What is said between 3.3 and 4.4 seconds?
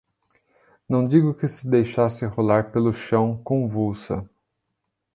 convulsa